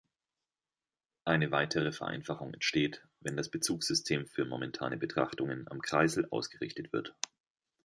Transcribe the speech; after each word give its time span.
Eine 1.25 1.51
weitere 1.51 1.91
Vereinfachung 1.91 2.55
entsteht, 2.55 3.05
wenn 3.19 3.37
das 3.37 3.51
Bezugssystem 3.51 4.25
für 4.25 4.45
momentane 4.45 4.97
Betrachtungen 4.97 5.67
am 5.69 5.79
Kreisel 5.79 6.27
ausgerichtet 6.31 6.91
wird. 6.91 7.15